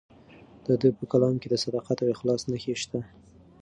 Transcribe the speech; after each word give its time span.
د 0.65 0.67
ده 0.81 0.89
په 0.97 1.03
کلام 1.11 1.35
کې 1.41 1.47
د 1.49 1.55
صداقت 1.63 1.97
او 2.01 2.13
اخلاص 2.15 2.41
نښې 2.51 2.75
شته. 2.81 2.99